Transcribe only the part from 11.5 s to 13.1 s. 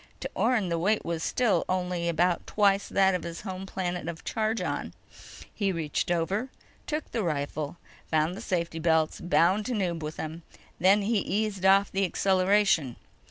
off the acceleration.